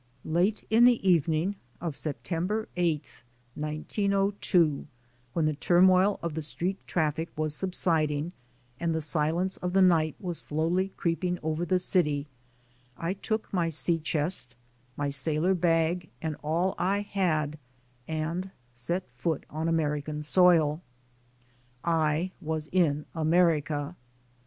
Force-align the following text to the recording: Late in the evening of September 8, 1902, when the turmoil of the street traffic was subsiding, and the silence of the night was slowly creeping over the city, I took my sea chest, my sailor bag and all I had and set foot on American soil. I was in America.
Late 0.25 0.63
in 0.71 0.85
the 0.85 1.07
evening 1.07 1.57
of 1.79 1.95
September 1.95 2.67
8, 2.75 3.05
1902, 3.53 4.87
when 5.33 5.45
the 5.45 5.53
turmoil 5.53 6.17
of 6.23 6.33
the 6.33 6.41
street 6.41 6.79
traffic 6.87 7.29
was 7.37 7.53
subsiding, 7.55 8.31
and 8.79 8.95
the 8.95 8.99
silence 9.01 9.57
of 9.57 9.73
the 9.73 9.81
night 9.83 10.15
was 10.19 10.39
slowly 10.39 10.89
creeping 10.97 11.37
over 11.43 11.65
the 11.65 11.77
city, 11.77 12.25
I 12.97 13.13
took 13.13 13.53
my 13.53 13.69
sea 13.69 13.99
chest, 13.99 14.55
my 14.97 15.09
sailor 15.09 15.53
bag 15.53 16.09
and 16.19 16.35
all 16.41 16.73
I 16.79 17.01
had 17.01 17.59
and 18.07 18.49
set 18.73 19.03
foot 19.13 19.45
on 19.51 19.67
American 19.67 20.23
soil. 20.23 20.81
I 21.83 22.31
was 22.41 22.69
in 22.71 23.05
America. 23.13 23.95